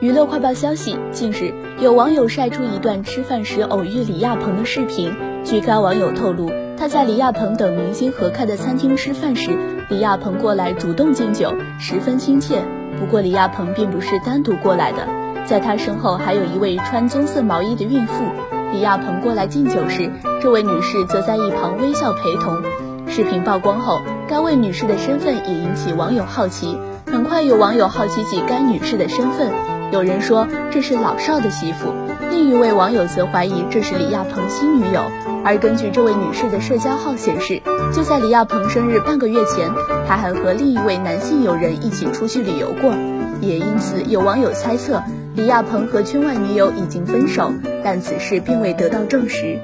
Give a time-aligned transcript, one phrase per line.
[0.00, 5.12] 娱乐快报消息：近日，有网友晒出一段吃饭时偶遇李亚鹏的视频。
[5.42, 9.58] 据该网友透露，他在李亚鹏等明星合开的餐厅吃饭时，
[9.90, 12.62] 李亚鹏过来主动敬酒，十分亲切。
[13.00, 15.08] 不过，李亚鹏并不是单独过来的，
[15.44, 18.24] 在他身后还有一位穿棕色毛衣的孕妇。
[18.70, 20.08] 李亚鹏过来敬酒时，
[20.40, 22.62] 这位女士则在一旁微笑陪同。
[23.08, 26.78] 视频曝光后，该位女士的身份也引起网友好奇。
[27.06, 29.50] 很快，有网友好奇起该女士的身份。
[29.90, 31.94] 有人说这是老少的媳妇，
[32.30, 35.10] 另一位网友则怀疑这是李亚鹏新女友。
[35.44, 37.62] 而根据这位女士的社交号显示，
[37.94, 39.70] 就在李亚鹏生日半个月前，
[40.06, 42.92] 他还和另一位男性友人一起出去旅游过。
[43.40, 45.02] 也因此，有网友猜测
[45.34, 47.50] 李亚鹏和圈外女友已经分手，
[47.82, 49.58] 但此事并未得到证实。